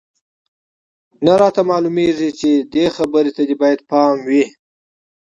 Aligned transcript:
نه 1.25 1.33
راته 1.41 1.61
معلومېږي، 1.69 2.53
دې 2.73 2.85
خبرې 2.95 3.31
ته 3.35 3.41
دې 3.47 3.55
باید 3.61 3.79
پام 3.91 4.15
وي. 4.27 4.43